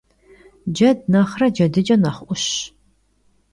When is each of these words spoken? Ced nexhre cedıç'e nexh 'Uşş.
Ced 0.75 0.99
nexhre 1.11 1.47
cedıç'e 1.55 1.97
nexh 2.03 2.21
'Uşş. 2.25 2.47